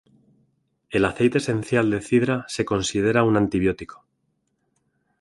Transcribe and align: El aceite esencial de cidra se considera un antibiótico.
El 0.89 1.05
aceite 1.05 1.37
esencial 1.37 1.91
de 1.91 2.01
cidra 2.01 2.43
se 2.47 2.65
considera 2.65 3.21
un 3.23 3.37
antibiótico. 3.37 4.03